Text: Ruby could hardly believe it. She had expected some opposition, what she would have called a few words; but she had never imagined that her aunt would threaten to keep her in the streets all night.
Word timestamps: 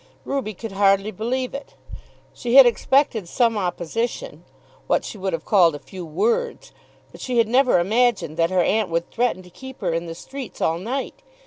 Ruby 0.25 0.55
could 0.55 0.71
hardly 0.71 1.11
believe 1.11 1.53
it. 1.53 1.75
She 2.33 2.55
had 2.55 2.65
expected 2.65 3.27
some 3.29 3.55
opposition, 3.55 4.43
what 4.87 5.05
she 5.05 5.15
would 5.19 5.31
have 5.31 5.45
called 5.45 5.75
a 5.75 5.79
few 5.79 6.03
words; 6.03 6.71
but 7.11 7.21
she 7.21 7.37
had 7.37 7.47
never 7.47 7.77
imagined 7.77 8.35
that 8.37 8.49
her 8.49 8.63
aunt 8.63 8.89
would 8.89 9.11
threaten 9.11 9.43
to 9.43 9.49
keep 9.51 9.79
her 9.81 9.93
in 9.93 10.07
the 10.07 10.15
streets 10.15 10.59
all 10.59 10.79
night. 10.79 11.21